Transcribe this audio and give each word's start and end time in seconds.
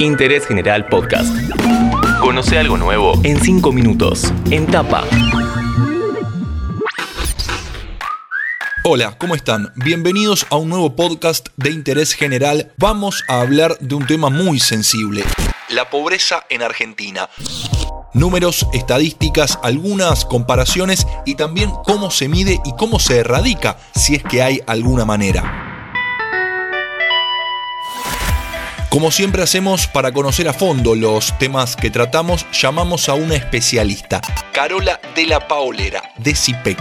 Interés 0.00 0.46
General 0.46 0.86
Podcast. 0.86 1.34
Conoce 2.20 2.56
algo 2.56 2.76
nuevo 2.76 3.20
en 3.24 3.40
5 3.40 3.72
minutos. 3.72 4.32
En 4.48 4.64
Tapa. 4.66 5.02
Hola, 8.84 9.16
¿cómo 9.18 9.34
están? 9.34 9.72
Bienvenidos 9.74 10.46
a 10.50 10.56
un 10.56 10.68
nuevo 10.68 10.94
podcast 10.94 11.48
de 11.56 11.72
interés 11.72 12.12
general. 12.12 12.72
Vamos 12.76 13.24
a 13.26 13.40
hablar 13.40 13.76
de 13.80 13.96
un 13.96 14.06
tema 14.06 14.30
muy 14.30 14.60
sensible, 14.60 15.24
la 15.68 15.90
pobreza 15.90 16.46
en 16.48 16.62
Argentina. 16.62 17.28
Números, 18.14 18.68
estadísticas, 18.72 19.58
algunas 19.64 20.24
comparaciones 20.24 21.08
y 21.26 21.34
también 21.34 21.70
cómo 21.84 22.12
se 22.12 22.28
mide 22.28 22.60
y 22.64 22.72
cómo 22.76 23.00
se 23.00 23.18
erradica, 23.18 23.78
si 23.96 24.14
es 24.14 24.22
que 24.22 24.42
hay 24.42 24.60
alguna 24.68 25.04
manera. 25.04 25.67
Como 28.88 29.10
siempre 29.10 29.42
hacemos 29.42 29.86
para 29.86 30.12
conocer 30.12 30.48
a 30.48 30.54
fondo 30.54 30.94
los 30.94 31.36
temas 31.38 31.76
que 31.76 31.90
tratamos, 31.90 32.46
llamamos 32.52 33.10
a 33.10 33.14
una 33.14 33.34
especialista, 33.34 34.22
Carola 34.52 34.98
de 35.14 35.26
la 35.26 35.46
Paolera, 35.46 36.02
de 36.16 36.34
CIPEC. 36.34 36.78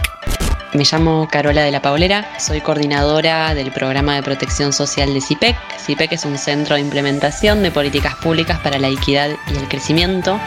Me 0.73 0.85
llamo 0.89 1.27
Carola 1.29 1.63
de 1.63 1.71
la 1.71 1.81
Paolera, 1.81 2.39
soy 2.39 2.61
coordinadora 2.61 3.53
del 3.53 3.73
programa 3.73 4.15
de 4.15 4.23
protección 4.23 4.71
social 4.71 5.13
de 5.13 5.19
CIPEC. 5.19 5.57
CIPEC 5.85 6.13
es 6.13 6.23
un 6.23 6.37
centro 6.37 6.75
de 6.75 6.81
implementación 6.81 7.61
de 7.61 7.71
políticas 7.71 8.15
públicas 8.15 8.57
para 8.59 8.79
la 8.79 8.87
equidad 8.87 9.31
y 9.53 9.57
el 9.57 9.67
crecimiento. 9.67 10.39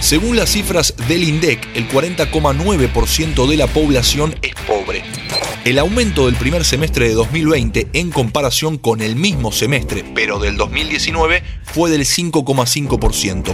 Según 0.00 0.36
las 0.36 0.50
cifras 0.50 0.94
del 1.08 1.24
INDEC, 1.24 1.68
el 1.74 1.88
40,9% 1.88 3.48
de 3.48 3.56
la 3.56 3.66
población 3.66 4.38
es 4.42 4.54
pobre. 4.66 4.85
El 5.66 5.80
aumento 5.80 6.26
del 6.26 6.36
primer 6.36 6.64
semestre 6.64 7.08
de 7.08 7.14
2020 7.14 7.88
en 7.92 8.12
comparación 8.12 8.78
con 8.78 9.00
el 9.02 9.16
mismo 9.16 9.50
semestre, 9.50 10.04
pero 10.14 10.38
del 10.38 10.56
2019, 10.56 11.42
fue 11.64 11.90
del 11.90 12.02
5,5%. 12.02 13.52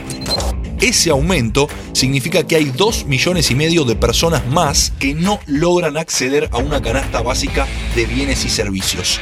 Ese 0.83 1.09
aumento 1.09 1.69
significa 1.95 2.47
que 2.47 2.57
hay 2.57 2.67
2 2.67 3.07
millones 3.07 3.51
y 3.51 3.55
medio 3.55 3.85
de 3.85 3.97
personas 3.97 4.47
más 4.47 4.93
que 4.99 5.15
no 5.15 5.41
logran 5.47 5.97
acceder 5.97 6.51
a 6.53 6.59
una 6.59 6.83
canasta 6.83 7.23
básica 7.23 7.67
de 7.97 8.05
bienes 8.05 8.45
y 8.45 8.51
servicios. 8.51 9.19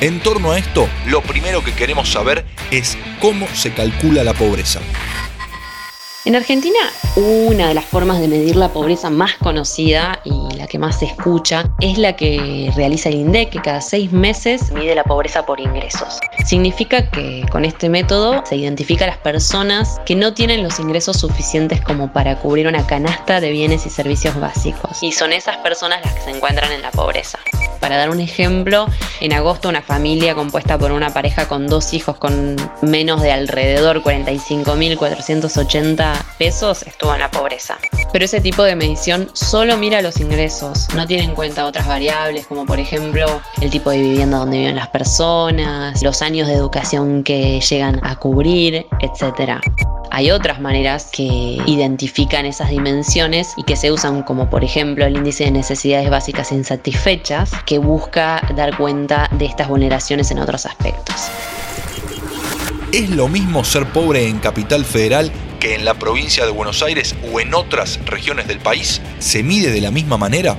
En 0.00 0.18
torno 0.18 0.50
a 0.50 0.58
esto, 0.58 0.88
lo 1.06 1.22
primero 1.22 1.62
que 1.62 1.72
queremos 1.72 2.08
saber 2.10 2.44
es 2.72 2.98
cómo 3.20 3.46
se 3.54 3.72
calcula 3.74 4.24
la 4.24 4.34
pobreza. 4.34 4.80
En 6.26 6.34
Argentina, 6.36 6.78
una 7.16 7.68
de 7.68 7.74
las 7.74 7.84
formas 7.84 8.18
de 8.18 8.28
medir 8.28 8.56
la 8.56 8.70
pobreza 8.70 9.10
más 9.10 9.34
conocida 9.34 10.20
y 10.24 10.56
la 10.56 10.66
que 10.66 10.78
más 10.78 11.00
se 11.00 11.04
escucha 11.04 11.70
es 11.80 11.98
la 11.98 12.16
que 12.16 12.72
realiza 12.74 13.10
el 13.10 13.16
INDEC, 13.16 13.50
que 13.50 13.60
cada 13.60 13.82
seis 13.82 14.10
meses 14.10 14.72
mide 14.72 14.94
la 14.94 15.04
pobreza 15.04 15.44
por 15.44 15.60
ingresos. 15.60 16.18
Significa 16.46 17.10
que 17.10 17.44
con 17.52 17.66
este 17.66 17.90
método 17.90 18.42
se 18.46 18.56
identifica 18.56 19.06
las 19.06 19.18
personas 19.18 20.00
que 20.06 20.16
no 20.16 20.32
tienen 20.32 20.62
los 20.62 20.80
ingresos 20.80 21.18
suficientes 21.18 21.82
como 21.82 22.10
para 22.10 22.38
cubrir 22.38 22.68
una 22.68 22.86
canasta 22.86 23.42
de 23.42 23.50
bienes 23.50 23.84
y 23.84 23.90
servicios 23.90 24.40
básicos. 24.40 25.02
Y 25.02 25.12
son 25.12 25.34
esas 25.34 25.58
personas 25.58 26.00
las 26.02 26.14
que 26.14 26.22
se 26.22 26.30
encuentran 26.30 26.72
en 26.72 26.80
la 26.80 26.90
pobreza. 26.90 27.38
Para 27.84 27.98
dar 27.98 28.08
un 28.08 28.20
ejemplo, 28.20 28.86
en 29.20 29.34
agosto 29.34 29.68
una 29.68 29.82
familia 29.82 30.34
compuesta 30.34 30.78
por 30.78 30.90
una 30.90 31.12
pareja 31.12 31.46
con 31.48 31.66
dos 31.66 31.92
hijos 31.92 32.16
con 32.16 32.56
menos 32.80 33.20
de 33.20 33.30
alrededor 33.30 34.02
45.480 34.02 36.14
pesos 36.38 36.82
estuvo 36.84 37.12
en 37.12 37.20
la 37.20 37.30
pobreza. 37.30 37.76
Pero 38.10 38.24
ese 38.24 38.40
tipo 38.40 38.62
de 38.62 38.74
medición 38.74 39.28
solo 39.34 39.76
mira 39.76 40.00
los 40.00 40.18
ingresos, 40.18 40.88
no 40.94 41.06
tiene 41.06 41.24
en 41.24 41.34
cuenta 41.34 41.66
otras 41.66 41.86
variables 41.86 42.46
como 42.46 42.64
por 42.64 42.80
ejemplo 42.80 43.42
el 43.60 43.68
tipo 43.68 43.90
de 43.90 43.98
vivienda 43.98 44.38
donde 44.38 44.60
viven 44.60 44.76
las 44.76 44.88
personas, 44.88 46.02
los 46.02 46.22
años 46.22 46.48
de 46.48 46.54
educación 46.54 47.22
que 47.22 47.60
llegan 47.60 48.00
a 48.02 48.16
cubrir, 48.16 48.86
etc. 49.00 49.60
Hay 50.16 50.30
otras 50.30 50.60
maneras 50.60 51.08
que 51.10 51.24
identifican 51.66 52.46
esas 52.46 52.70
dimensiones 52.70 53.52
y 53.56 53.64
que 53.64 53.74
se 53.74 53.90
usan 53.90 54.22
como 54.22 54.48
por 54.48 54.62
ejemplo 54.62 55.04
el 55.04 55.16
índice 55.16 55.42
de 55.42 55.50
necesidades 55.50 56.08
básicas 56.08 56.52
insatisfechas 56.52 57.50
que 57.66 57.78
busca 57.78 58.40
dar 58.54 58.76
cuenta 58.76 59.28
de 59.32 59.46
estas 59.46 59.66
vulneraciones 59.66 60.30
en 60.30 60.38
otros 60.38 60.66
aspectos. 60.66 61.16
¿Es 62.92 63.10
lo 63.10 63.26
mismo 63.26 63.64
ser 63.64 63.86
pobre 63.86 64.28
en 64.28 64.38
Capital 64.38 64.84
Federal 64.84 65.32
que 65.58 65.74
en 65.74 65.84
la 65.84 65.94
provincia 65.94 66.46
de 66.46 66.52
Buenos 66.52 66.84
Aires 66.84 67.16
o 67.32 67.40
en 67.40 67.52
otras 67.52 67.98
regiones 68.06 68.46
del 68.46 68.60
país? 68.60 69.02
¿Se 69.18 69.42
mide 69.42 69.72
de 69.72 69.80
la 69.80 69.90
misma 69.90 70.16
manera? 70.16 70.56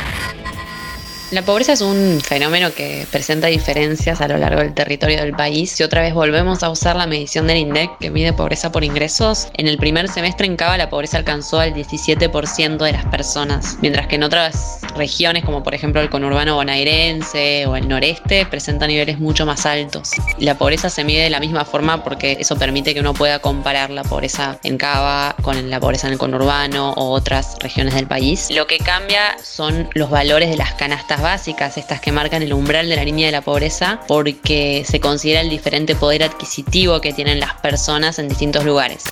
La 1.31 1.41
pobreza 1.41 1.73
es 1.73 1.81
un 1.81 2.21
fenómeno 2.21 2.71
que 2.71 3.07
presenta 3.11 3.47
diferencias 3.47 4.21
a 4.21 4.27
lo 4.27 4.37
largo 4.37 4.61
del 4.61 4.75
territorio 4.75 5.19
del 5.19 5.33
país. 5.33 5.71
Si 5.71 5.81
otra 5.81 6.01
vez 6.03 6.13
volvemos 6.13 6.61
a 6.61 6.69
usar 6.69 6.95
la 6.95 7.07
medición 7.07 7.47
del 7.47 7.57
INDEC 7.57 7.97
que 7.99 8.11
mide 8.11 8.31
pobreza 8.31 8.71
por 8.71 8.83
ingresos, 8.83 9.47
en 9.57 9.67
el 9.67 9.79
primer 9.79 10.07
semestre 10.07 10.45
en 10.45 10.55
Cava 10.55 10.77
la 10.77 10.87
pobreza 10.87 11.17
alcanzó 11.17 11.59
al 11.59 11.73
17% 11.73 12.77
de 12.77 12.91
las 12.91 13.05
personas, 13.05 13.77
mientras 13.81 14.05
que 14.05 14.15
en 14.15 14.23
otras 14.23 14.81
regiones 14.95 15.43
como 15.43 15.63
por 15.63 15.73
ejemplo 15.73 15.99
el 15.99 16.11
conurbano 16.11 16.55
bonaerense 16.55 17.65
o 17.65 17.75
el 17.75 17.87
noreste 17.87 18.45
presentan 18.45 18.89
niveles 18.89 19.17
mucho 19.17 19.47
más 19.47 19.65
altos. 19.65 20.11
La 20.37 20.59
pobreza 20.59 20.91
se 20.91 21.03
mide 21.03 21.23
de 21.23 21.31
la 21.31 21.39
misma 21.39 21.65
forma 21.65 22.03
porque 22.03 22.37
eso 22.39 22.55
permite 22.55 22.93
que 22.93 22.99
uno 22.99 23.15
pueda 23.15 23.39
comparar 23.39 23.89
la 23.89 24.03
pobreza 24.03 24.59
en 24.61 24.77
Cava 24.77 25.35
con 25.41 25.71
la 25.71 25.79
pobreza 25.79 26.05
en 26.05 26.13
el 26.13 26.19
conurbano 26.19 26.91
o 26.91 27.09
otras 27.09 27.57
regiones 27.59 27.95
del 27.95 28.05
país. 28.05 28.49
Lo 28.51 28.67
que 28.67 28.77
cambia 28.77 29.37
son 29.43 29.89
los 29.95 30.11
valores 30.11 30.51
de 30.51 30.57
las 30.57 30.73
canastas 30.75 31.14
básicas, 31.21 31.77
estas 31.77 32.01
que 32.01 32.11
marcan 32.11 32.43
el 32.43 32.53
umbral 32.53 32.89
de 32.89 32.95
la 32.95 33.03
línea 33.03 33.27
de 33.27 33.31
la 33.31 33.41
pobreza, 33.41 33.99
porque 34.07 34.83
se 34.87 34.99
considera 34.99 35.41
el 35.41 35.49
diferente 35.49 35.95
poder 35.95 36.23
adquisitivo 36.23 37.01
que 37.01 37.13
tienen 37.13 37.39
las 37.39 37.53
personas 37.55 38.19
en 38.19 38.29
distintos 38.29 38.65
lugares. 38.65 39.03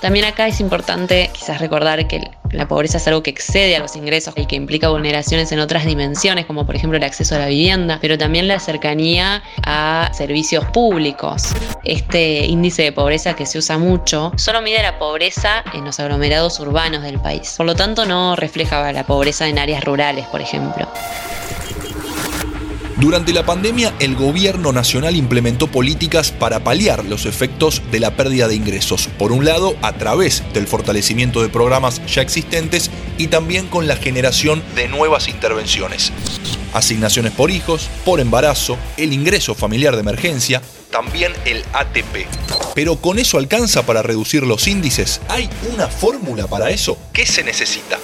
También 0.00 0.24
acá 0.26 0.46
es 0.46 0.60
importante 0.60 1.30
quizás 1.32 1.60
recordar 1.60 2.06
que 2.06 2.30
la 2.50 2.68
pobreza 2.68 2.98
es 2.98 3.06
algo 3.06 3.22
que 3.22 3.30
excede 3.30 3.76
a 3.76 3.78
los 3.78 3.96
ingresos 3.96 4.34
y 4.36 4.46
que 4.46 4.56
implica 4.56 4.88
vulneraciones 4.88 5.52
en 5.52 5.60
otras 5.60 5.84
dimensiones, 5.84 6.46
como 6.46 6.66
por 6.66 6.76
ejemplo 6.76 6.96
el 6.96 7.04
acceso 7.04 7.34
a 7.34 7.38
la 7.38 7.46
vivienda, 7.46 7.98
pero 8.00 8.18
también 8.18 8.48
la 8.48 8.58
cercanía 8.60 9.42
a 9.64 10.10
servicios 10.12 10.64
públicos. 10.66 11.48
Este 11.84 12.46
índice 12.46 12.82
de 12.82 12.92
pobreza 12.92 13.34
que 13.34 13.46
se 13.46 13.58
usa 13.58 13.78
mucho 13.78 14.32
solo 14.36 14.62
mide 14.62 14.82
la 14.82 14.98
pobreza 14.98 15.64
en 15.72 15.84
los 15.84 16.00
aglomerados 16.00 16.58
urbanos 16.60 17.02
del 17.02 17.18
país. 17.20 17.54
Por 17.56 17.66
lo 17.66 17.74
tanto, 17.74 18.06
no 18.06 18.36
refleja 18.36 18.92
la 18.92 19.04
pobreza 19.04 19.48
en 19.48 19.58
áreas 19.58 19.84
rurales, 19.84 20.26
por 20.26 20.40
ejemplo. 20.40 20.88
Durante 23.00 23.32
la 23.32 23.46
pandemia, 23.46 23.94
el 24.00 24.16
gobierno 24.16 24.72
nacional 24.72 25.14
implementó 25.14 25.68
políticas 25.68 26.32
para 26.32 26.64
paliar 26.64 27.04
los 27.04 27.26
efectos 27.26 27.80
de 27.92 28.00
la 28.00 28.16
pérdida 28.16 28.48
de 28.48 28.56
ingresos. 28.56 29.08
Por 29.18 29.30
un 29.30 29.44
lado, 29.44 29.76
a 29.82 29.92
través 29.92 30.42
del 30.52 30.66
fortalecimiento 30.66 31.40
de 31.40 31.48
programas 31.48 32.04
ya 32.06 32.22
existentes 32.22 32.90
y 33.16 33.28
también 33.28 33.68
con 33.68 33.86
la 33.86 33.94
generación 33.94 34.64
de 34.74 34.88
nuevas 34.88 35.28
intervenciones. 35.28 36.10
Asignaciones 36.74 37.30
por 37.30 37.52
hijos, 37.52 37.88
por 38.04 38.18
embarazo, 38.18 38.76
el 38.96 39.12
ingreso 39.12 39.54
familiar 39.54 39.94
de 39.94 40.00
emergencia, 40.00 40.60
también 40.90 41.32
el 41.44 41.62
ATP. 41.74 42.26
Pero 42.74 42.96
¿con 42.96 43.20
eso 43.20 43.38
alcanza 43.38 43.86
para 43.86 44.02
reducir 44.02 44.42
los 44.42 44.66
índices? 44.66 45.20
¿Hay 45.28 45.48
una 45.72 45.86
fórmula 45.86 46.48
para 46.48 46.70
eso? 46.70 46.98
¿Qué 47.12 47.26
se 47.26 47.44
necesita? 47.44 47.96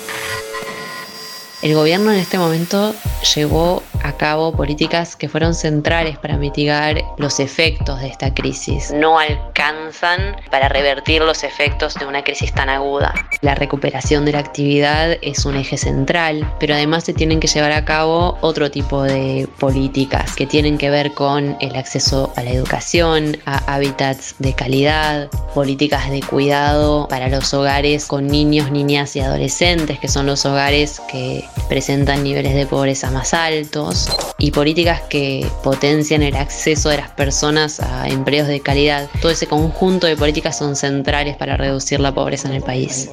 El 1.63 1.75
gobierno 1.75 2.13
en 2.13 2.21
este 2.21 2.39
momento 2.39 2.95
llevó 3.35 3.83
a 4.05 4.13
cabo 4.13 4.53
políticas 4.53 5.17
que 5.17 5.29
fueron 5.29 5.55
centrales 5.55 6.19
para 6.19 6.37
mitigar 6.37 7.03
los 7.17 7.41
efectos 7.41 8.01
de 8.01 8.09
esta 8.09 8.33
crisis. 8.33 8.93
No 8.95 9.19
alcanzan 9.19 10.37
para 10.51 10.69
revertir 10.69 11.23
los 11.23 11.43
efectos 11.43 11.95
de 11.95 12.05
una 12.05 12.23
crisis 12.23 12.53
tan 12.53 12.69
aguda. 12.69 13.15
La 13.41 13.55
recuperación 13.55 14.27
de 14.27 14.33
la 14.33 14.41
actividad 14.41 15.17
es 15.23 15.47
un 15.47 15.57
eje 15.57 15.79
central, 15.79 16.47
pero 16.61 16.75
además 16.75 17.05
se 17.05 17.15
tienen 17.15 17.41
que 17.41 17.49
llevar 17.49 17.73
a 17.73 17.87
cabo 17.87 18.37
otro 18.43 18.71
tipo 18.71 19.03
de 19.03 19.49
políticas 19.59 20.37
que 20.37 20.47
tienen 20.47 20.77
que 20.77 20.91
ver 20.91 21.15
con 21.15 21.57
el 21.61 21.75
acceso 21.75 22.31
a 22.37 22.43
la 22.43 22.51
educación, 22.51 23.39
a 23.47 23.57
hábitats 23.73 24.35
de 24.39 24.53
calidad, 24.53 25.31
políticas 25.55 26.11
de 26.11 26.21
cuidado 26.21 27.09
para 27.09 27.29
los 27.29 27.55
hogares 27.55 28.05
con 28.05 28.27
niños, 28.27 28.71
niñas 28.71 29.17
y 29.17 29.21
adolescentes, 29.21 29.99
que 29.99 30.09
son 30.09 30.27
los 30.27 30.45
hogares 30.45 31.01
que 31.11 31.43
presentan 31.71 32.23
niveles 32.23 32.55
de 32.55 32.67
pobreza 32.67 33.11
más 33.11 33.33
altos 33.33 33.94
y 34.39 34.51
políticas 34.51 35.03
que 35.03 35.47
potencian 35.63 36.23
el 36.23 36.37
acceso 36.37 36.89
de 36.89 36.99
las 36.99 37.11
personas 37.11 37.81
a 37.81 38.09
empleos 38.09 38.49
de 38.49 38.61
calidad. 38.61 39.09
Todo 39.21 39.33
ese 39.33 39.47
conjunto 39.47 40.07
de 40.07 40.17
políticas 40.17 40.59
son 40.59 40.77
centrales 40.77 41.37
para 41.37 41.57
reducir 41.57 42.01
la 42.01 42.13
pobreza 42.13 42.49
en 42.49 42.55
el 42.55 42.63
país. 42.63 43.09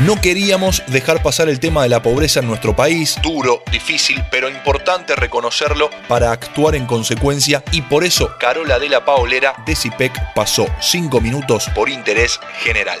No 0.00 0.20
queríamos 0.20 0.82
dejar 0.86 1.22
pasar 1.24 1.48
el 1.48 1.58
tema 1.58 1.82
de 1.82 1.88
la 1.88 2.02
pobreza 2.02 2.38
en 2.38 2.46
nuestro 2.46 2.76
país, 2.76 3.18
duro, 3.20 3.62
difícil, 3.72 4.22
pero 4.30 4.48
importante 4.48 5.16
reconocerlo 5.16 5.90
para 6.06 6.30
actuar 6.30 6.76
en 6.76 6.86
consecuencia 6.86 7.64
y 7.72 7.82
por 7.82 8.04
eso 8.04 8.30
Carola 8.38 8.78
de 8.78 8.88
la 8.88 9.04
Paolera 9.04 9.54
de 9.66 9.74
CIPEC 9.74 10.34
pasó 10.34 10.66
5 10.80 11.20
minutos 11.20 11.68
por 11.74 11.88
interés 11.88 12.38
general. 12.60 13.00